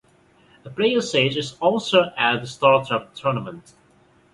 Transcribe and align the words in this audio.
A 0.65 0.69
player's 0.71 1.13
age 1.13 1.37
is 1.37 1.55
also 1.59 2.11
at 2.17 2.39
the 2.41 2.47
start 2.47 2.91
of 2.91 3.13
the 3.13 3.21
tournament. 3.21 3.73